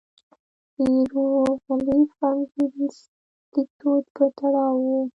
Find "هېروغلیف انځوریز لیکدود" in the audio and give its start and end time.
0.93-4.03